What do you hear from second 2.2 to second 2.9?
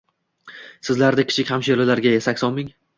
sakson ming